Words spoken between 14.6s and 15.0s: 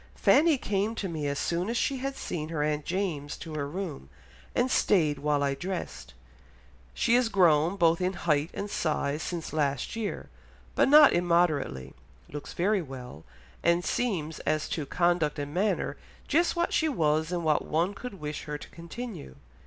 to